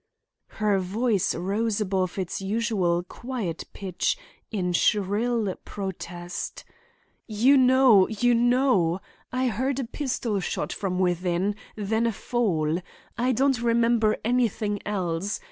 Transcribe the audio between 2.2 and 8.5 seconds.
usual quiet pitch in shrill protest: "You know! you